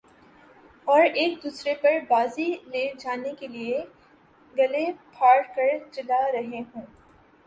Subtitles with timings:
[0.87, 3.83] اور ایک دوسرے پر بازی لے جانے کیلئے
[4.55, 4.85] گلے
[5.11, 6.85] پھاڑ کر چلا رہے ہوں گے